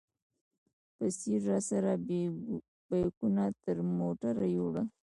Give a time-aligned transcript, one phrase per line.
[0.97, 1.93] بصیر راسره
[2.89, 4.87] بیکونه تر موټره یوړل.